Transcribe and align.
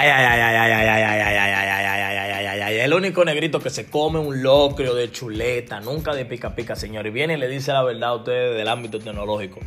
Ay, 0.00 0.08
ay, 0.08 0.24
ay, 0.24 0.40
ay, 0.40 0.56
ay, 0.56 0.72
ay, 0.72 0.88
ay, 0.88 0.92
ay, 0.92 1.20
ay, 1.20 1.36
ay, 1.36 1.50
ay, 1.50 1.60
ay, 1.60 1.92
ay, 1.92 2.14
ay, 2.16 2.32
ay, 2.32 2.46
ay, 2.48 2.60
ay, 2.62 2.80
El 2.80 2.94
único 2.94 3.22
negrito 3.22 3.60
que 3.60 3.68
se 3.68 3.90
come 3.90 4.18
un 4.18 4.42
locrio 4.42 4.94
de 4.94 5.12
chuleta, 5.12 5.78
nunca 5.80 6.14
de 6.14 6.24
pica 6.24 6.54
pica, 6.54 6.74
señor. 6.74 7.06
Y 7.06 7.10
viene 7.10 7.34
y 7.34 7.36
le 7.36 7.48
dice 7.48 7.74
la 7.74 7.82
verdad 7.82 8.08
a 8.08 8.14
ustedes 8.14 8.56
del 8.56 8.66
ámbito 8.68 8.98
tecnológico. 8.98 9.60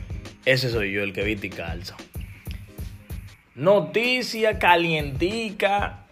Ese 0.43 0.71
soy 0.71 0.91
yo, 0.91 1.03
el 1.03 1.13
que 1.13 1.21
viste 1.21 1.45
y 1.45 1.49
calza. 1.51 1.95
Noticia 3.53 4.57
calientica 4.57 6.07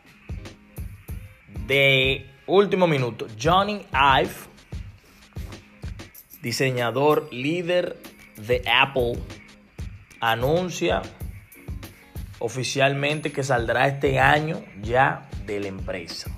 de 1.65 2.27
último 2.45 2.85
minuto. 2.85 3.25
Johnny 3.41 3.87
Ive, 3.91 4.35
diseñador 6.43 7.27
líder 7.33 7.97
de 8.37 8.61
Apple, 8.71 9.13
anuncia 10.19 11.01
oficialmente 12.41 13.31
que 13.31 13.43
saldrá 13.43 13.87
este 13.87 14.19
año 14.19 14.61
ya 14.81 15.29
de 15.45 15.59
la 15.59 15.67
empresa. 15.67 16.29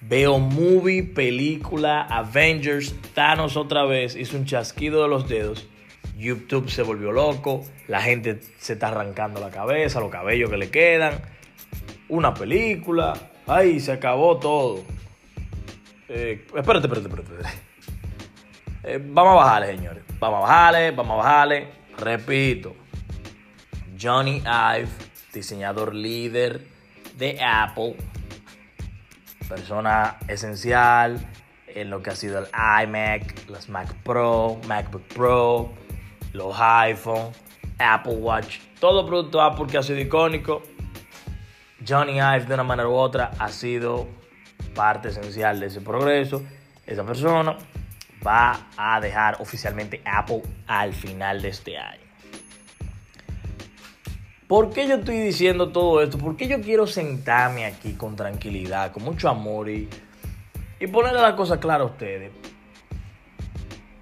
Veo 0.00 0.38
movie, 0.38 1.02
película, 1.02 2.02
Avengers, 2.02 2.94
Thanos 3.14 3.56
otra 3.56 3.84
vez, 3.84 4.16
hizo 4.16 4.36
un 4.36 4.44
chasquido 4.44 5.02
de 5.02 5.08
los 5.08 5.28
dedos. 5.28 5.68
YouTube 6.16 6.68
se 6.68 6.82
volvió 6.82 7.12
loco, 7.12 7.64
la 7.86 8.02
gente 8.02 8.40
se 8.58 8.74
está 8.74 8.88
arrancando 8.88 9.40
la 9.40 9.50
cabeza, 9.50 10.00
los 10.00 10.10
cabellos 10.10 10.50
que 10.50 10.56
le 10.56 10.70
quedan. 10.70 11.20
Una 12.08 12.34
película, 12.34 13.14
ay, 13.46 13.78
se 13.78 13.92
acabó 13.92 14.38
todo. 14.38 14.82
Eh, 16.08 16.44
espérate, 16.56 16.86
espérate, 16.86 17.08
espérate. 17.08 17.70
Eh, 18.82 18.98
vamos 19.00 19.32
a 19.32 19.36
bajarle, 19.36 19.76
señores. 19.76 20.02
Vamos 20.18 20.38
a 20.38 20.42
bajarle, 20.42 20.90
vamos 20.90 21.12
a 21.12 21.16
bajarle. 21.16 21.68
Repito, 21.98 22.74
Johnny 24.00 24.42
Ive, 24.46 24.88
diseñador 25.32 25.94
líder 25.94 26.66
de 27.18 27.38
Apple, 27.42 27.96
persona 29.48 30.16
esencial 30.26 31.18
en 31.66 31.90
lo 31.90 32.02
que 32.02 32.10
ha 32.10 32.16
sido 32.16 32.38
el 32.38 32.46
iMac, 32.84 33.48
los 33.48 33.68
Mac 33.68 33.94
Pro, 34.02 34.58
MacBook 34.66 35.02
Pro, 35.08 35.72
los 36.32 36.54
iPhone, 36.58 37.30
Apple 37.78 38.14
Watch, 38.14 38.58
todo 38.78 39.06
producto 39.06 39.40
Apple 39.42 39.66
que 39.66 39.78
ha 39.78 39.82
sido 39.82 40.00
icónico. 40.00 40.62
Johnny 41.86 42.18
Ive 42.18 42.46
de 42.46 42.54
una 42.54 42.64
manera 42.64 42.88
u 42.88 42.94
otra 42.94 43.30
ha 43.38 43.48
sido 43.48 44.08
parte 44.74 45.08
esencial 45.08 45.60
de 45.60 45.66
ese 45.66 45.80
progreso. 45.80 46.42
Esa 46.86 47.04
persona 47.04 47.56
va 48.26 48.68
a 48.76 49.00
dejar 49.00 49.36
oficialmente 49.40 50.02
Apple 50.04 50.42
al 50.66 50.92
final 50.94 51.42
de 51.42 51.48
este 51.48 51.78
año. 51.78 52.09
¿Por 54.50 54.70
qué 54.70 54.88
yo 54.88 54.96
estoy 54.96 55.16
diciendo 55.20 55.70
todo 55.70 56.02
esto? 56.02 56.18
¿Por 56.18 56.36
qué 56.36 56.48
yo 56.48 56.60
quiero 56.60 56.84
sentarme 56.88 57.66
aquí 57.66 57.92
con 57.92 58.16
tranquilidad, 58.16 58.90
con 58.90 59.04
mucho 59.04 59.28
amor 59.28 59.68
y, 59.68 59.88
y 60.80 60.88
ponerle 60.88 61.22
la 61.22 61.36
cosa 61.36 61.60
clara 61.60 61.84
a 61.84 61.86
ustedes? 61.86 62.32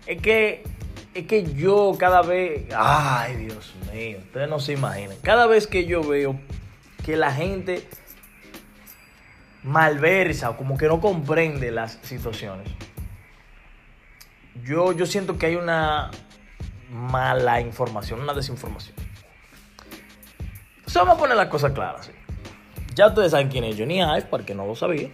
Es 0.06 0.22
que, 0.22 0.62
es 1.12 1.26
que 1.26 1.52
yo 1.52 1.94
cada 1.98 2.22
vez, 2.22 2.64
ay 2.74 3.36
Dios 3.36 3.74
mío, 3.92 4.20
ustedes 4.20 4.48
no 4.48 4.58
se 4.58 4.72
imaginan, 4.72 5.18
cada 5.20 5.46
vez 5.46 5.66
que 5.66 5.84
yo 5.84 6.02
veo 6.02 6.40
que 7.04 7.18
la 7.18 7.30
gente 7.30 7.86
malversa 9.62 10.48
o 10.48 10.56
como 10.56 10.78
que 10.78 10.86
no 10.86 10.98
comprende 11.02 11.70
las 11.70 11.98
situaciones, 12.00 12.70
yo, 14.64 14.92
yo 14.92 15.04
siento 15.04 15.36
que 15.36 15.44
hay 15.44 15.56
una 15.56 16.10
mala 16.90 17.60
información, 17.60 18.22
una 18.22 18.32
desinformación. 18.32 19.07
Vamos 20.94 21.16
a 21.16 21.18
poner 21.18 21.36
las 21.36 21.48
cosas 21.48 21.72
claras. 21.72 22.10
Ya 22.94 23.06
ustedes 23.06 23.30
saben 23.30 23.48
quién 23.48 23.62
es 23.62 23.76
Johnny 23.78 24.00
Ive, 24.00 24.22
para 24.22 24.44
que 24.44 24.54
no 24.54 24.66
lo 24.66 24.74
sabía. 24.74 25.10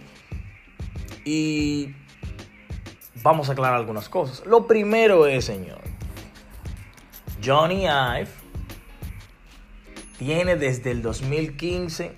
Y 1.23 1.93
vamos 3.21 3.49
a 3.49 3.51
aclarar 3.51 3.77
algunas 3.77 4.09
cosas. 4.09 4.43
Lo 4.47 4.65
primero 4.65 5.27
es, 5.27 5.45
señor, 5.45 5.81
Johnny 7.43 7.83
Ive 7.83 8.27
tiene 10.17 10.55
desde 10.55 10.89
el 10.89 11.03
2015 11.03 12.15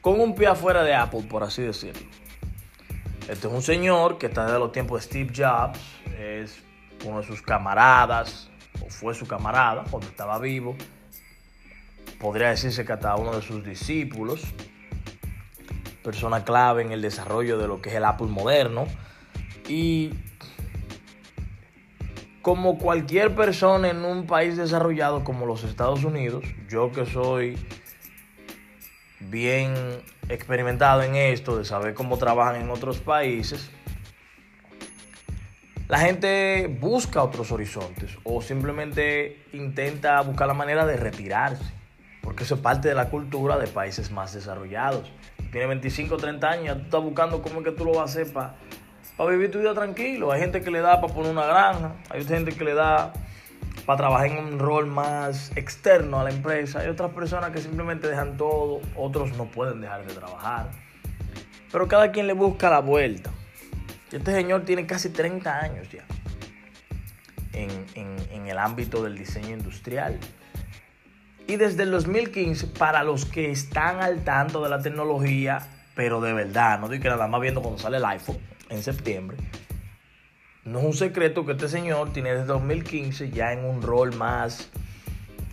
con 0.00 0.20
un 0.20 0.36
pie 0.36 0.46
afuera 0.46 0.84
de 0.84 0.94
Apple, 0.94 1.22
por 1.28 1.42
así 1.42 1.62
decirlo. 1.62 2.06
Este 3.22 3.48
es 3.48 3.52
un 3.52 3.62
señor 3.62 4.18
que 4.18 4.26
está 4.26 4.44
desde 4.44 4.60
los 4.60 4.70
tiempos 4.70 5.00
de 5.00 5.06
Steve 5.06 5.32
Jobs, 5.34 5.80
es 6.16 6.62
uno 7.04 7.20
de 7.20 7.26
sus 7.26 7.42
camaradas, 7.42 8.48
o 8.80 8.88
fue 8.88 9.14
su 9.14 9.26
camarada 9.26 9.84
cuando 9.90 10.08
estaba 10.08 10.38
vivo 10.38 10.76
podría 12.18 12.50
decirse 12.50 12.84
que 12.84 12.92
hasta 12.92 13.14
uno 13.16 13.34
de 13.34 13.42
sus 13.42 13.64
discípulos, 13.64 14.42
persona 16.02 16.44
clave 16.44 16.82
en 16.82 16.92
el 16.92 17.02
desarrollo 17.02 17.58
de 17.58 17.68
lo 17.68 17.80
que 17.80 17.90
es 17.90 17.94
el 17.94 18.04
Apple 18.04 18.28
moderno. 18.28 18.86
Y 19.68 20.14
como 22.42 22.78
cualquier 22.78 23.34
persona 23.34 23.90
en 23.90 24.04
un 24.04 24.26
país 24.26 24.56
desarrollado 24.56 25.22
como 25.22 25.46
los 25.46 25.64
Estados 25.64 26.04
Unidos, 26.04 26.44
yo 26.68 26.90
que 26.92 27.04
soy 27.06 27.58
bien 29.20 29.74
experimentado 30.28 31.02
en 31.02 31.14
esto, 31.14 31.58
de 31.58 31.64
saber 31.64 31.94
cómo 31.94 32.16
trabajan 32.18 32.56
en 32.56 32.70
otros 32.70 32.98
países, 32.98 33.70
la 35.88 35.98
gente 35.98 36.74
busca 36.80 37.22
otros 37.22 37.50
horizontes 37.50 38.16
o 38.24 38.42
simplemente 38.42 39.42
intenta 39.52 40.20
buscar 40.20 40.46
la 40.46 40.54
manera 40.54 40.86
de 40.86 40.96
retirarse 40.96 41.77
porque 42.22 42.44
eso 42.44 42.56
es 42.56 42.60
parte 42.60 42.88
de 42.88 42.94
la 42.94 43.08
cultura 43.08 43.58
de 43.58 43.66
países 43.66 44.10
más 44.10 44.32
desarrollados. 44.34 45.10
Tiene 45.50 45.66
25 45.66 46.14
o 46.14 46.18
30 46.18 46.48
años, 46.48 46.76
tú 46.76 46.82
estás 46.84 47.02
buscando 47.02 47.42
cómo 47.42 47.60
es 47.60 47.64
que 47.64 47.72
tú 47.72 47.84
lo 47.84 47.92
vas 47.92 48.00
a 48.00 48.20
hacer 48.20 48.32
para 48.32 48.54
vivir 49.30 49.50
tu 49.50 49.58
vida 49.58 49.74
tranquilo. 49.74 50.30
Hay 50.30 50.40
gente 50.40 50.62
que 50.62 50.70
le 50.70 50.80
da 50.80 51.00
para 51.00 51.12
poner 51.12 51.30
una 51.30 51.46
granja, 51.46 51.94
hay 52.10 52.24
gente 52.24 52.52
que 52.52 52.64
le 52.64 52.74
da 52.74 53.12
para 53.86 53.96
trabajar 53.96 54.26
en 54.26 54.44
un 54.44 54.58
rol 54.58 54.86
más 54.86 55.50
externo 55.56 56.20
a 56.20 56.24
la 56.24 56.30
empresa, 56.30 56.80
hay 56.80 56.88
otras 56.88 57.12
personas 57.12 57.50
que 57.52 57.60
simplemente 57.60 58.06
dejan 58.06 58.36
todo, 58.36 58.82
otros 58.94 59.34
no 59.38 59.46
pueden 59.46 59.80
dejar 59.80 60.06
de 60.06 60.12
trabajar. 60.12 60.70
Pero 61.72 61.88
cada 61.88 62.12
quien 62.12 62.26
le 62.26 62.34
busca 62.34 62.68
la 62.68 62.80
vuelta. 62.80 63.30
Este 64.12 64.32
señor 64.32 64.64
tiene 64.64 64.86
casi 64.86 65.10
30 65.10 65.58
años 65.58 65.88
ya 65.90 66.04
en 67.52 68.46
el 68.46 68.58
ámbito 68.58 69.02
del 69.02 69.18
diseño 69.18 69.50
industrial. 69.50 70.18
Y 71.48 71.56
desde 71.56 71.84
el 71.84 71.90
2015, 71.90 72.66
para 72.66 73.02
los 73.02 73.24
que 73.24 73.50
están 73.50 74.02
al 74.02 74.22
tanto 74.22 74.62
de 74.62 74.68
la 74.68 74.82
tecnología, 74.82 75.66
pero 75.94 76.20
de 76.20 76.34
verdad, 76.34 76.78
no 76.78 76.90
digo 76.90 77.02
que 77.02 77.08
nada 77.08 77.26
más 77.26 77.40
viendo 77.40 77.62
cuando 77.62 77.80
sale 77.80 77.96
el 77.96 78.04
iPhone 78.04 78.36
en 78.68 78.82
septiembre, 78.82 79.38
no 80.66 80.80
es 80.80 80.84
un 80.84 80.92
secreto 80.92 81.46
que 81.46 81.52
este 81.52 81.68
señor 81.68 82.12
tiene 82.12 82.32
desde 82.32 82.44
2015 82.44 83.30
ya 83.30 83.54
en 83.54 83.64
un 83.64 83.80
rol 83.80 84.14
más 84.14 84.68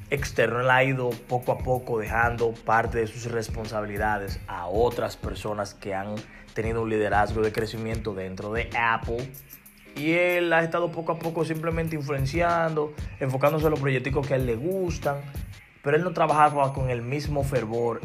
externo. 0.10 0.60
Él 0.60 0.70
ha 0.70 0.84
ido 0.84 1.12
poco 1.12 1.54
a 1.54 1.60
poco 1.60 1.98
dejando 1.98 2.52
parte 2.52 2.98
de 2.98 3.08
sus 3.08 3.32
responsabilidades 3.32 4.42
a 4.48 4.68
otras 4.68 5.16
personas 5.16 5.76
que 5.76 5.96
han 5.96 6.16
tenido 6.54 6.82
un 6.82 6.90
liderazgo 6.90 7.42
de 7.42 7.54
crecimiento 7.54 8.14
dentro 8.14 8.52
de 8.52 8.70
Apple. 8.78 9.32
Y 9.96 10.12
él 10.12 10.52
ha 10.52 10.62
estado 10.62 10.92
poco 10.92 11.14
a 11.14 11.20
poco 11.20 11.46
simplemente 11.46 11.96
influenciando, 11.96 12.94
enfocándose 13.22 13.68
en 13.68 13.72
los 13.72 13.80
proyectos 13.80 14.28
que 14.28 14.34
a 14.34 14.36
él 14.36 14.46
le 14.46 14.58
gustan, 14.58 15.22
pero 15.86 15.98
él 15.98 16.04
no 16.04 16.14
trabajaba 16.14 16.74
con 16.74 16.90
el 16.90 17.04
mismo 17.04 17.44
fervor 17.44 18.02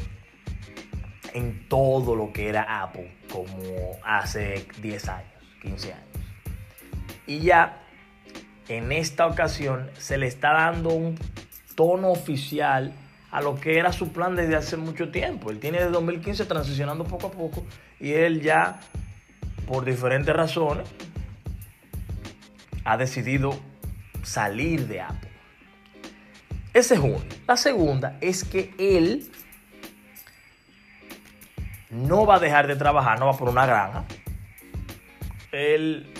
en 1.33 1.67
todo 1.67 2.15
lo 2.15 2.31
que 2.31 2.51
era 2.51 2.83
Apple 2.83 3.11
como 3.33 3.97
hace 4.05 4.67
10 4.83 5.09
años, 5.09 5.33
15 5.63 5.95
años. 5.95 6.07
Y 7.27 7.39
ya 7.39 7.81
en 8.69 8.93
esta 8.93 9.27
ocasión 9.27 9.91
se 9.97 10.19
le 10.19 10.27
está 10.27 10.53
dando 10.53 10.91
un 10.91 11.19
tono 11.75 12.10
oficial 12.10 12.93
a 13.31 13.41
lo 13.41 13.59
que 13.59 13.78
era 13.78 13.93
su 13.93 14.13
plan 14.13 14.37
desde 14.37 14.57
hace 14.57 14.77
mucho 14.77 15.10
tiempo. 15.10 15.51
Él 15.51 15.59
tiene 15.59 15.78
desde 15.78 15.93
2015 15.93 16.45
transicionando 16.45 17.04
poco 17.04 17.28
a 17.28 17.31
poco 17.31 17.65
y 17.99 18.13
él 18.13 18.43
ya, 18.43 18.78
por 19.66 19.87
diferentes 19.87 20.37
razones, 20.37 20.87
ha 22.84 22.99
decidido 22.99 23.59
salir 24.22 24.87
de 24.87 25.01
Apple. 25.01 25.29
Esa 26.72 26.95
es 26.95 27.01
una. 27.01 27.19
La 27.49 27.57
segunda 27.57 28.17
es 28.21 28.45
que 28.45 28.72
él 28.78 29.31
no 31.91 32.27
va 32.27 32.37
a 32.37 32.39
dejar 32.39 32.69
de 32.69 32.77
trabajar, 32.77 33.19
no 33.19 33.27
va 33.27 33.37
por 33.37 33.49
una 33.49 33.67
granja. 33.67 34.05
Él, 35.51 36.13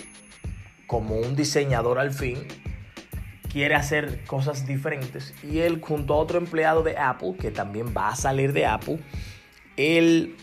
como 0.87 1.15
un 1.15 1.37
diseñador 1.37 1.99
al 1.99 2.11
fin, 2.11 2.45
quiere 3.51 3.75
hacer 3.75 4.25
cosas 4.25 4.65
diferentes. 4.67 5.33
Y 5.41 5.59
él, 5.59 5.79
junto 5.81 6.13
a 6.13 6.17
otro 6.17 6.37
empleado 6.37 6.83
de 6.83 6.97
Apple, 6.97 7.35
que 7.39 7.51
también 7.51 7.93
va 7.95 8.09
a 8.09 8.15
salir 8.15 8.51
de 8.51 8.65
Apple, 8.65 8.99
él 9.77 10.35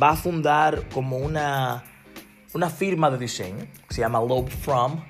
va 0.00 0.10
a 0.10 0.16
fundar 0.16 0.88
como 0.88 1.18
una, 1.18 1.84
una 2.54 2.70
firma 2.70 3.10
de 3.10 3.18
diseño 3.18 3.66
que 3.88 3.94
se 3.94 4.00
llama 4.00 4.20
Lobe 4.20 4.50
From 4.50 5.02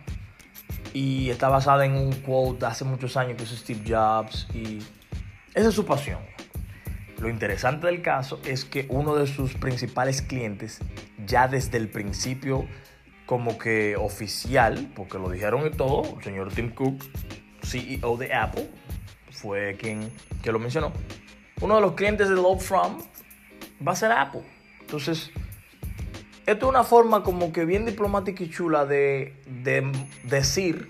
y 0.93 1.31
está 1.31 1.49
basada 1.49 1.85
en 1.85 1.95
un 1.95 2.13
quote 2.13 2.61
de 2.61 2.67
hace 2.67 2.85
muchos 2.85 3.17
años 3.17 3.37
que 3.37 3.45
es 3.45 3.51
Steve 3.51 3.83
Jobs 3.87 4.47
y 4.55 4.79
esa 5.55 5.69
es 5.69 5.75
su 5.75 5.85
pasión. 5.85 6.21
Lo 7.19 7.29
interesante 7.29 7.87
del 7.87 8.01
caso 8.01 8.41
es 8.45 8.65
que 8.65 8.87
uno 8.89 9.15
de 9.15 9.27
sus 9.27 9.55
principales 9.55 10.23
clientes, 10.23 10.81
ya 11.27 11.49
desde 11.49 11.77
el 11.77 11.89
principio 11.89 12.67
como 13.27 13.59
que 13.59 13.95
oficial, 13.97 14.91
porque 14.97 15.19
lo 15.19 15.29
dijeron 15.29 15.67
y 15.67 15.71
todo, 15.71 16.17
el 16.17 16.25
señor 16.25 16.53
Tim 16.53 16.75
Cook, 16.75 17.05
CEO 17.63 18.17
de 18.17 18.33
Apple, 18.33 18.71
fue 19.31 19.77
quien 19.79 20.11
que 20.43 20.51
lo 20.51 20.59
mencionó. 20.59 20.93
Uno 21.61 21.75
de 21.77 21.81
los 21.83 21.93
clientes 21.93 22.29
de 22.29 22.35
Love 22.35 22.63
From 22.63 23.03
va 23.87 23.93
a 23.93 23.97
ser 23.97 24.13
Apple. 24.13 24.43
Entonces, 24.81 25.31
esto 26.51 26.67
es 26.67 26.71
una 26.71 26.85
forma 26.85 27.23
como 27.23 27.53
que 27.53 27.65
bien 27.65 27.87
diplomática 27.87 28.43
y 28.43 28.51
chula 28.51 28.85
de, 28.85 29.37
de 29.47 29.91
decir, 30.25 30.89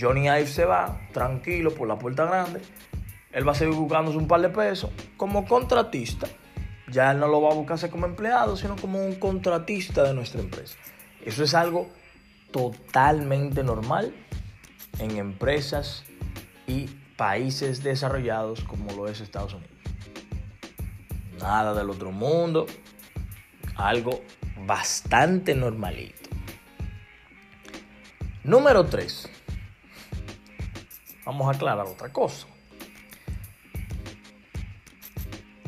Johnny 0.00 0.26
Ive 0.26 0.46
se 0.46 0.64
va 0.64 1.00
tranquilo 1.12 1.72
por 1.72 1.88
la 1.88 1.98
puerta 1.98 2.26
grande, 2.26 2.60
él 3.32 3.46
va 3.46 3.52
a 3.52 3.54
seguir 3.54 3.74
buscándose 3.74 4.18
un 4.18 4.28
par 4.28 4.40
de 4.40 4.48
pesos 4.48 4.90
como 5.16 5.46
contratista. 5.46 6.26
Ya 6.90 7.10
él 7.10 7.18
no 7.18 7.26
lo 7.26 7.42
va 7.42 7.50
a 7.50 7.54
buscarse 7.54 7.90
como 7.90 8.06
empleado, 8.06 8.56
sino 8.56 8.76
como 8.76 9.04
un 9.04 9.16
contratista 9.16 10.04
de 10.04 10.14
nuestra 10.14 10.40
empresa. 10.40 10.76
Eso 11.24 11.42
es 11.42 11.54
algo 11.54 11.88
totalmente 12.52 13.64
normal 13.64 14.14
en 14.98 15.16
empresas 15.16 16.04
y 16.66 16.86
países 17.16 17.82
desarrollados 17.82 18.62
como 18.62 18.92
lo 18.92 19.08
es 19.08 19.20
Estados 19.20 19.54
Unidos. 19.54 19.72
Nada 21.40 21.74
del 21.74 21.90
otro 21.90 22.12
mundo, 22.12 22.66
algo 23.76 24.22
bastante 24.66 25.54
normalito. 25.54 26.30
Número 28.44 28.86
3. 28.86 29.28
Vamos 31.24 31.48
a 31.48 31.56
aclarar 31.56 31.86
otra 31.86 32.12
cosa. 32.12 32.46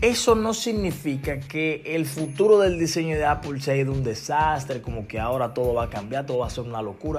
Eso 0.00 0.36
no 0.36 0.54
significa 0.54 1.40
que 1.40 1.82
el 1.84 2.06
futuro 2.06 2.60
del 2.60 2.78
diseño 2.78 3.16
de 3.16 3.24
Apple 3.24 3.60
se 3.60 3.72
ha 3.72 3.90
un 3.90 4.04
desastre, 4.04 4.80
como 4.80 5.08
que 5.08 5.18
ahora 5.18 5.52
todo 5.52 5.74
va 5.74 5.84
a 5.84 5.90
cambiar, 5.90 6.24
todo 6.24 6.38
va 6.38 6.46
a 6.46 6.50
ser 6.50 6.62
una 6.62 6.80
locura. 6.80 7.18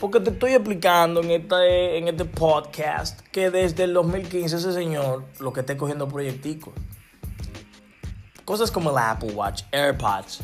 Porque 0.00 0.18
te 0.18 0.30
estoy 0.30 0.54
explicando 0.54 1.22
en 1.22 1.30
este, 1.30 1.98
en 1.98 2.08
este 2.08 2.24
podcast 2.24 3.20
que 3.28 3.50
desde 3.50 3.84
el 3.84 3.94
2015 3.94 4.56
ese 4.56 4.72
señor 4.72 5.24
lo 5.38 5.52
que 5.52 5.60
está 5.60 5.76
cogiendo 5.76 6.08
proyecticos. 6.08 6.74
Cosas 8.46 8.70
como 8.70 8.92
el 8.92 8.98
Apple 8.98 9.32
Watch, 9.32 9.64
AirPods. 9.72 10.38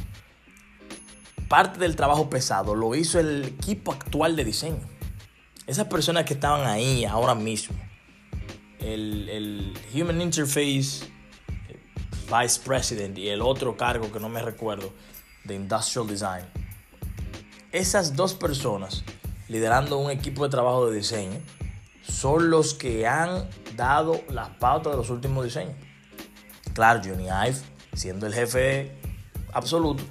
Parte 1.49 1.79
del 1.79 1.95
trabajo 1.95 2.29
pesado 2.29 2.75
lo 2.75 2.97
hizo 2.97 3.21
el 3.21 3.45
equipo 3.45 3.93
actual 3.93 4.35
de 4.35 4.45
diseño. 4.45 4.81
Esas 5.69 5.87
personas 5.87 6.25
que 6.25 6.35
estaban 6.35 6.67
ahí 6.67 7.05
ahora 7.05 7.37
mismo. 7.37 7.77
El, 8.81 9.29
el 9.29 9.79
Human 9.95 10.21
Interface 10.21 11.09
Vice 12.27 12.61
President 12.65 13.17
y 13.19 13.29
el 13.29 13.41
otro 13.41 13.77
cargo 13.77 14.11
que 14.11 14.19
no 14.19 14.29
me 14.29 14.43
recuerdo 14.43 14.93
de 15.45 15.55
Industrial 15.55 16.05
Design. 16.05 16.45
Esas 17.71 18.17
dos 18.17 18.35
personas 18.35 19.05
liderando 19.47 19.99
un 19.99 20.11
equipo 20.11 20.43
de 20.43 20.51
trabajo 20.51 20.91
de 20.91 20.97
diseño 20.97 21.39
son 22.03 22.51
los 22.51 22.75
que 22.75 23.07
han 23.07 23.49
dado 23.77 24.21
las 24.29 24.49
pautas 24.49 24.93
de 24.93 24.97
los 24.97 25.09
últimos 25.09 25.45
diseños. 25.45 25.77
Claro, 26.75 27.01
Johnny 27.05 27.27
Ive 27.27 27.72
siendo 27.95 28.27
el 28.27 28.35
jefe 28.35 28.93
absoluto, 29.53 30.03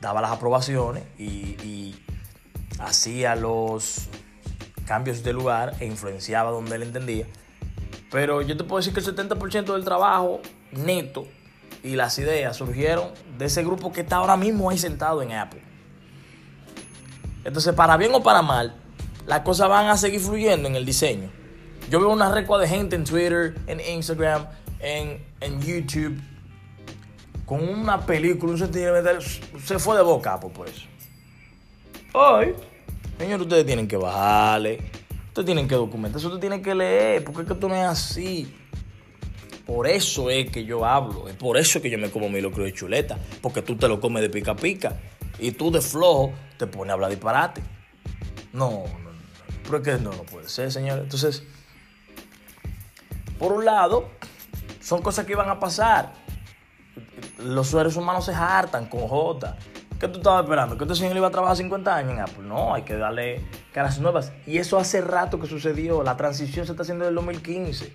daba 0.00 0.20
las 0.20 0.30
aprobaciones 0.30 1.04
y, 1.18 1.96
hacía 2.78 3.36
los 3.36 4.08
cambios 4.86 5.22
de 5.22 5.34
lugar 5.34 5.74
e 5.80 5.84
influenciaba 5.84 6.50
donde 6.50 6.76
él 6.76 6.82
entendía. 6.84 7.26
Pero 8.10 8.40
yo 8.40 8.56
te 8.56 8.64
puedo 8.64 8.78
decir 8.78 8.94
que 8.94 9.00
el 9.00 9.06
70% 9.06 9.74
del 9.74 9.84
trabajo 9.84 10.40
neto 10.72 11.26
y 11.82 11.96
las 11.96 12.18
ideas 12.18 12.56
surgieron 12.56 13.10
de 13.36 13.44
ese 13.44 13.62
grupo 13.62 13.92
que 13.92 14.00
está 14.00 14.16
ahora 14.16 14.38
mismo 14.38 14.70
ahí 14.70 14.78
sentado 14.78 15.20
en 15.20 15.32
Apple. 15.32 15.62
Entonces, 17.44 17.74
para 17.74 17.98
bien 17.98 18.14
o 18.14 18.22
para 18.22 18.40
mal, 18.40 18.74
las 19.26 19.40
cosas 19.40 19.68
van 19.68 19.88
a 19.88 19.98
seguir 19.98 20.20
fluyendo 20.20 20.66
en 20.66 20.74
el 20.74 20.86
diseño. 20.86 21.30
Yo 21.90 22.00
veo 22.00 22.08
una 22.08 22.32
recua 22.32 22.58
de 22.58 22.66
gente 22.66 22.96
en 22.96 23.04
Twitter, 23.04 23.56
en 23.66 23.80
Instagram, 23.80 24.46
en, 24.78 25.22
en 25.40 25.60
YouTube, 25.60 26.18
con 27.50 27.68
una 27.68 28.06
película, 28.06 28.52
un 28.52 28.58
sentimental, 28.58 29.18
se 29.20 29.80
fue 29.80 29.96
de 29.96 30.02
boca 30.02 30.38
por, 30.38 30.68
eso. 30.68 30.86
Hoy, 32.12 32.54
señor, 33.18 33.40
ustedes 33.40 33.66
tienen 33.66 33.88
que 33.88 33.96
bajarle, 33.96 34.78
ustedes 35.26 35.46
tienen 35.46 35.66
que 35.66 35.74
documentar, 35.74 36.18
ustedes 36.18 36.38
tienen 36.38 36.62
que 36.62 36.76
leer, 36.76 37.24
porque 37.24 37.40
es 37.40 37.48
que 37.48 37.54
esto 37.54 37.68
no 37.68 37.74
es 37.74 37.88
así. 37.88 38.56
Por 39.66 39.88
eso 39.88 40.30
es 40.30 40.48
que 40.48 40.64
yo 40.64 40.86
hablo, 40.86 41.26
es 41.28 41.34
por 41.34 41.58
eso 41.58 41.82
que 41.82 41.90
yo 41.90 41.98
me 41.98 42.08
como 42.08 42.28
mi 42.28 42.40
locro 42.40 42.62
de 42.62 42.72
chuleta, 42.72 43.18
porque 43.42 43.62
tú 43.62 43.74
te 43.74 43.88
lo 43.88 43.98
comes 43.98 44.22
de 44.22 44.30
pica 44.30 44.54
pica 44.54 45.00
y 45.40 45.50
tú 45.50 45.72
de 45.72 45.80
flojo 45.80 46.32
te 46.56 46.68
pones 46.68 46.90
a 46.90 46.94
hablar 46.94 47.10
disparate. 47.10 47.62
No, 48.52 48.70
no, 48.70 49.10
no, 49.10 49.18
pero 49.64 49.78
es 49.78 49.82
que 49.82 49.92
no, 49.94 50.12
no 50.12 50.22
puede 50.22 50.48
ser, 50.48 50.70
señor. 50.70 51.00
Entonces, 51.00 51.42
por 53.40 53.52
un 53.52 53.64
lado, 53.64 54.08
son 54.80 55.02
cosas 55.02 55.26
que 55.26 55.34
van 55.34 55.48
a 55.48 55.58
pasar 55.58 56.29
los 57.38 57.68
seres 57.68 57.96
humanos 57.96 58.24
se 58.24 58.34
hartan 58.34 58.86
con 58.86 59.06
J. 59.08 59.56
¿Qué 59.98 60.08
tú 60.08 60.18
estabas 60.18 60.44
esperando? 60.44 60.78
¿Que 60.78 60.84
este 60.84 60.96
señor 60.96 61.16
iba 61.16 61.28
a 61.28 61.30
trabajar 61.30 61.56
50 61.56 61.94
años 61.94 62.12
en 62.12 62.20
Apple? 62.20 62.44
No, 62.44 62.74
hay 62.74 62.82
que 62.82 62.96
darle 62.96 63.44
caras 63.72 63.98
nuevas. 63.98 64.32
Y 64.46 64.56
eso 64.56 64.78
hace 64.78 65.02
rato 65.02 65.38
que 65.38 65.46
sucedió. 65.46 66.02
La 66.02 66.16
transición 66.16 66.64
se 66.64 66.72
está 66.72 66.84
haciendo 66.84 67.04
en 67.04 67.10
el 67.10 67.14
2015. 67.16 67.92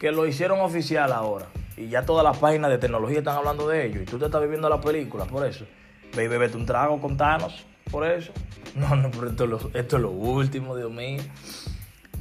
Que 0.00 0.10
lo 0.10 0.26
hicieron 0.26 0.60
oficial 0.60 1.12
ahora. 1.12 1.46
Y 1.76 1.88
ya 1.88 2.04
todas 2.04 2.24
las 2.24 2.38
páginas 2.38 2.70
de 2.72 2.78
tecnología 2.78 3.18
están 3.18 3.36
hablando 3.36 3.68
de 3.68 3.86
ello. 3.86 4.02
Y 4.02 4.04
tú 4.04 4.18
te 4.18 4.24
estás 4.24 4.42
viviendo 4.42 4.68
la 4.68 4.80
película 4.80 5.24
por 5.24 5.46
eso. 5.46 5.64
Ve 6.16 6.24
y 6.24 6.28
bebete 6.28 6.56
un 6.56 6.66
trago 6.66 7.00
con 7.00 7.16
Thanos 7.16 7.64
por 7.90 8.06
eso. 8.06 8.32
No, 8.74 8.96
no, 8.96 9.10
pero 9.10 9.28
esto 9.28 9.44
es, 9.44 9.50
lo, 9.50 9.56
esto 9.74 9.96
es 9.96 10.02
lo 10.02 10.10
último, 10.10 10.74
Dios 10.74 10.90
mío. 10.90 11.20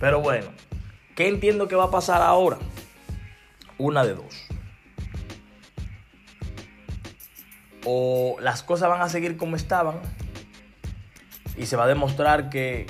Pero 0.01 0.19
bueno, 0.19 0.47
¿qué 1.15 1.29
entiendo 1.29 1.69
que 1.69 1.77
va 1.77 1.85
a 1.85 1.91
pasar 1.91 2.21
ahora? 2.21 2.57
Una 3.77 4.03
de 4.03 4.15
dos 4.15 4.50
o 7.85 8.37
las 8.39 8.63
cosas 8.63 8.89
van 8.89 9.01
a 9.01 9.09
seguir 9.09 9.37
como 9.37 9.55
estaban 9.55 9.99
y 11.57 11.65
se 11.65 11.75
va 11.75 11.85
a 11.85 11.87
demostrar 11.87 12.49
que, 12.49 12.87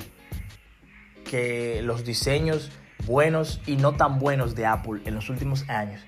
que 1.28 1.80
los 1.82 2.04
diseños 2.04 2.70
buenos 3.06 3.60
y 3.66 3.76
no 3.76 3.92
tan 3.92 4.18
buenos 4.18 4.54
de 4.54 4.66
Apple 4.66 5.00
en 5.04 5.14
los 5.14 5.28
últimos 5.28 5.68
años 5.68 6.02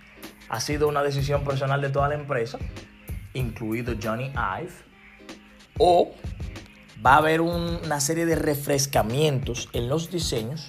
ha 0.48 0.60
sido 0.60 0.88
una 0.88 1.02
decisión 1.02 1.44
personal 1.44 1.80
de 1.80 1.90
toda 1.90 2.08
la 2.08 2.14
empresa, 2.14 2.58
incluido 3.32 3.94
Johnny 4.00 4.26
Ive, 4.26 4.72
o 5.78 6.12
va 7.04 7.14
a 7.14 7.18
haber 7.18 7.40
una 7.40 8.00
serie 8.00 8.26
de 8.26 8.36
refrescamientos 8.36 9.68
en 9.72 9.88
los 9.88 10.10
diseños 10.10 10.68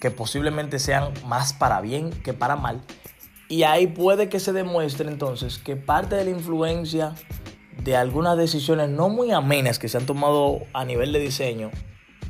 que 0.00 0.10
posiblemente 0.10 0.78
sean 0.78 1.12
más 1.26 1.52
para 1.52 1.80
bien 1.80 2.10
que 2.10 2.32
para 2.32 2.56
mal 2.56 2.80
y 3.50 3.64
ahí 3.64 3.88
puede 3.88 4.28
que 4.28 4.38
se 4.38 4.52
demuestre 4.52 5.10
entonces 5.10 5.58
que 5.58 5.74
parte 5.74 6.14
de 6.14 6.24
la 6.24 6.30
influencia 6.30 7.16
de 7.82 7.96
algunas 7.96 8.38
decisiones 8.38 8.88
no 8.90 9.08
muy 9.08 9.32
amenas 9.32 9.80
que 9.80 9.88
se 9.88 9.98
han 9.98 10.06
tomado 10.06 10.60
a 10.72 10.84
nivel 10.84 11.12
de 11.12 11.18
diseño, 11.18 11.72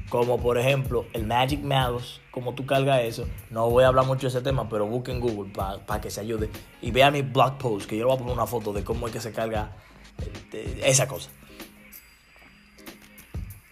como 0.09 0.41
por 0.41 0.57
ejemplo 0.57 1.05
el 1.13 1.27
Magic 1.27 1.61
Mouse, 1.63 2.23
como 2.31 2.55
tú 2.55 2.65
cargas 2.65 3.03
eso. 3.03 3.27
No 3.51 3.69
voy 3.69 3.85
a 3.85 3.89
hablar 3.89 4.07
mucho 4.07 4.23
de 4.23 4.29
ese 4.29 4.41
tema, 4.41 4.71
pero 4.71 4.87
busquen 4.87 5.21
Google 5.21 5.53
para 5.53 6.01
que 6.01 6.11
se 6.11 6.23
ayude. 6.23 6.49
Y 6.81 6.91
vea 6.91 7.11
mi 7.11 7.21
blog 7.21 7.59
post, 7.59 7.87
que 7.87 7.99
yo 7.99 8.05
le 8.05 8.07
voy 8.07 8.15
a 8.15 8.19
poner 8.19 8.33
una 8.33 8.47
foto 8.47 8.73
de 8.73 8.83
cómo 8.83 9.07
es 9.07 9.13
que 9.13 9.21
se 9.21 9.33
carga 9.33 9.73
eh, 10.55 10.81
esa 10.87 11.07
cosa. 11.07 11.29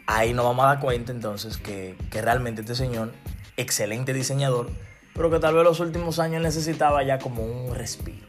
Ahí 0.06 0.34
nos 0.34 0.44
vamos 0.44 0.66
a 0.66 0.68
dar 0.68 0.80
cuenta 0.80 1.12
entonces 1.12 1.56
que, 1.56 1.96
que 2.10 2.20
realmente 2.20 2.60
este 2.60 2.74
señor, 2.74 3.14
excelente 3.56 4.12
diseñador, 4.12 4.70
pero 5.18 5.30
que 5.30 5.40
tal 5.40 5.52
vez 5.52 5.64
los 5.64 5.80
últimos 5.80 6.20
años 6.20 6.40
necesitaba 6.40 7.02
ya 7.02 7.18
como 7.18 7.42
un 7.42 7.74
respiro. 7.74 8.24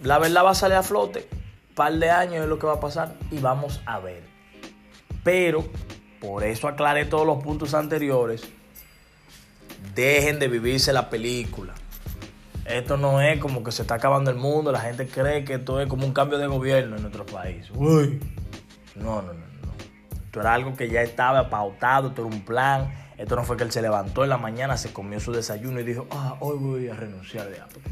La 0.00 0.20
verdad 0.20 0.44
va 0.44 0.50
a 0.52 0.54
salir 0.54 0.76
a 0.76 0.84
flote, 0.84 1.28
par 1.74 1.92
de 1.92 2.08
años 2.08 2.44
es 2.44 2.48
lo 2.48 2.60
que 2.60 2.68
va 2.68 2.74
a 2.74 2.80
pasar 2.80 3.16
y 3.32 3.40
vamos 3.40 3.82
a 3.84 3.98
ver. 3.98 4.22
Pero, 5.24 5.64
por 6.20 6.44
eso 6.44 6.68
aclaré 6.68 7.04
todos 7.04 7.26
los 7.26 7.42
puntos 7.42 7.74
anteriores, 7.74 8.44
dejen 9.92 10.38
de 10.38 10.46
vivirse 10.46 10.92
la 10.92 11.10
película. 11.10 11.74
Esto 12.64 12.96
no 12.96 13.20
es 13.20 13.40
como 13.40 13.64
que 13.64 13.72
se 13.72 13.82
está 13.82 13.96
acabando 13.96 14.30
el 14.30 14.36
mundo, 14.36 14.70
la 14.70 14.80
gente 14.80 15.08
cree 15.08 15.44
que 15.44 15.54
esto 15.54 15.80
es 15.80 15.88
como 15.88 16.06
un 16.06 16.12
cambio 16.12 16.38
de 16.38 16.46
gobierno 16.46 16.94
en 16.94 17.02
nuestro 17.02 17.26
país. 17.26 17.68
Uy. 17.74 18.20
No, 18.94 19.20
no, 19.20 19.32
no, 19.32 19.32
no. 19.32 19.72
Esto 20.26 20.42
era 20.42 20.54
algo 20.54 20.76
que 20.76 20.88
ya 20.88 21.02
estaba 21.02 21.50
pautado, 21.50 22.10
esto 22.10 22.24
era 22.24 22.36
un 22.36 22.44
plan 22.44 23.09
esto 23.20 23.36
no 23.36 23.44
fue 23.44 23.58
que 23.58 23.64
él 23.64 23.70
se 23.70 23.82
levantó 23.82 24.24
en 24.24 24.30
la 24.30 24.38
mañana, 24.38 24.78
se 24.78 24.94
comió 24.94 25.20
su 25.20 25.30
desayuno 25.30 25.78
y 25.78 25.84
dijo, 25.84 26.06
ah, 26.10 26.38
hoy 26.40 26.56
voy 26.56 26.88
a 26.88 26.94
renunciar 26.94 27.50
de 27.50 27.60
Apple. 27.60 27.82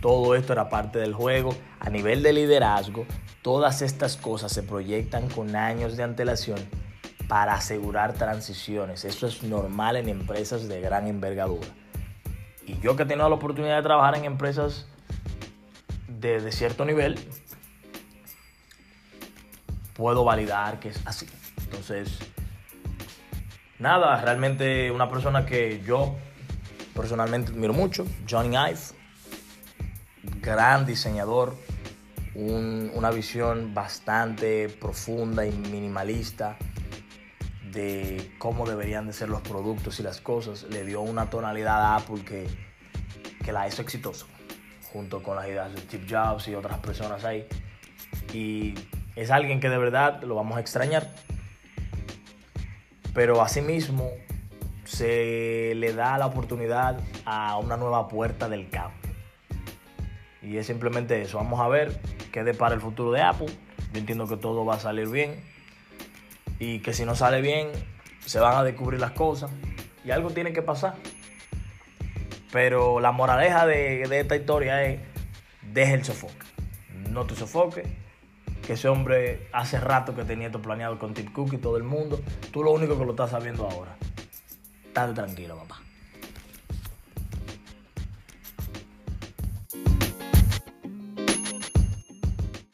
Todo 0.00 0.34
esto 0.34 0.54
era 0.54 0.70
parte 0.70 0.98
del 0.98 1.12
juego. 1.12 1.54
A 1.80 1.90
nivel 1.90 2.22
de 2.22 2.32
liderazgo, 2.32 3.04
todas 3.42 3.82
estas 3.82 4.16
cosas 4.16 4.52
se 4.52 4.62
proyectan 4.62 5.28
con 5.28 5.54
años 5.54 5.98
de 5.98 6.02
antelación 6.04 6.58
para 7.28 7.52
asegurar 7.52 8.14
transiciones. 8.14 9.04
Eso 9.04 9.26
es 9.26 9.42
normal 9.42 9.96
en 9.96 10.08
empresas 10.08 10.66
de 10.66 10.80
gran 10.80 11.06
envergadura. 11.06 11.68
Y 12.66 12.80
yo 12.80 12.96
que 12.96 13.02
he 13.02 13.06
tenido 13.06 13.28
la 13.28 13.34
oportunidad 13.34 13.76
de 13.76 13.82
trabajar 13.82 14.16
en 14.16 14.24
empresas 14.24 14.86
de, 16.08 16.40
de 16.40 16.52
cierto 16.52 16.86
nivel, 16.86 17.18
puedo 19.92 20.24
validar 20.24 20.80
que 20.80 20.88
es 20.88 21.06
así. 21.06 21.26
Entonces, 21.64 22.18
nada, 23.80 24.20
realmente 24.20 24.90
una 24.90 25.08
persona 25.10 25.44
que 25.46 25.82
yo 25.84 26.16
personalmente 26.94 27.52
admiro 27.52 27.72
mucho, 27.72 28.06
Johnny 28.28 28.56
Ive, 28.56 28.78
gran 30.40 30.86
diseñador, 30.86 31.56
un- 32.34 32.90
una 32.94 33.10
visión 33.10 33.74
bastante 33.74 34.68
profunda 34.68 35.46
y 35.46 35.50
minimalista 35.52 36.56
de 37.72 38.32
cómo 38.38 38.66
deberían 38.66 39.06
de 39.06 39.12
ser 39.12 39.28
los 39.28 39.40
productos 39.42 40.00
y 40.00 40.02
las 40.02 40.20
cosas. 40.20 40.64
Le 40.70 40.84
dio 40.84 41.00
una 41.00 41.30
tonalidad 41.30 41.80
a 41.82 41.96
Apple 41.96 42.24
que, 42.24 42.46
que 43.44 43.52
la 43.52 43.66
hizo 43.68 43.82
exitoso, 43.82 44.26
junto 44.92 45.22
con 45.22 45.36
las 45.36 45.46
ideas 45.48 45.72
de 45.72 45.80
Steve 45.80 46.06
Jobs 46.08 46.48
y 46.48 46.54
otras 46.54 46.78
personas 46.78 47.24
ahí. 47.24 47.46
Y 48.32 48.74
es 49.16 49.30
alguien 49.30 49.60
que 49.60 49.68
de 49.68 49.78
verdad 49.78 50.22
lo 50.22 50.34
vamos 50.34 50.56
a 50.56 50.60
extrañar. 50.60 51.08
Pero 53.14 53.42
asimismo 53.42 54.10
se 54.84 55.72
le 55.76 55.92
da 55.92 56.18
la 56.18 56.26
oportunidad 56.26 57.00
a 57.24 57.56
una 57.58 57.76
nueva 57.76 58.08
puerta 58.08 58.48
del 58.48 58.68
campo. 58.70 59.08
Y 60.42 60.56
es 60.56 60.66
simplemente 60.66 61.20
eso. 61.22 61.38
Vamos 61.38 61.60
a 61.60 61.68
ver 61.68 62.00
qué 62.32 62.44
depara 62.44 62.74
el 62.74 62.80
futuro 62.80 63.12
de 63.12 63.22
Apple. 63.22 63.48
Yo 63.92 63.98
entiendo 63.98 64.26
que 64.26 64.36
todo 64.36 64.64
va 64.64 64.74
a 64.74 64.80
salir 64.80 65.08
bien. 65.08 65.42
Y 66.58 66.80
que 66.80 66.92
si 66.92 67.04
no 67.04 67.14
sale 67.14 67.40
bien, 67.40 67.68
se 68.24 68.40
van 68.40 68.56
a 68.56 68.64
descubrir 68.64 69.00
las 69.00 69.12
cosas. 69.12 69.50
Y 70.04 70.10
algo 70.10 70.30
tiene 70.30 70.52
que 70.52 70.62
pasar. 70.62 70.94
Pero 72.52 73.00
la 73.00 73.12
moraleja 73.12 73.66
de, 73.66 74.02
esta 74.02 74.36
historia 74.36 74.84
es, 74.84 75.00
deja 75.72 75.94
el 75.94 76.04
sofoque. 76.04 76.46
No 77.10 77.26
te 77.26 77.34
sofoques. 77.34 77.86
Que 78.70 78.74
ese 78.74 78.86
hombre 78.86 79.48
hace 79.52 79.80
rato 79.80 80.14
que 80.14 80.22
tenía 80.22 80.46
esto 80.46 80.62
planeado 80.62 80.96
con 80.96 81.12
Tim 81.12 81.32
Cook 81.32 81.54
y 81.54 81.58
todo 81.58 81.76
el 81.76 81.82
mundo. 81.82 82.20
Tú 82.52 82.62
lo 82.62 82.70
único 82.70 82.96
que 82.96 83.04
lo 83.04 83.10
estás 83.10 83.30
sabiendo 83.30 83.68
ahora. 83.68 83.96
Estate 84.86 85.12
tranquilo, 85.12 85.56
papá. 85.56 85.80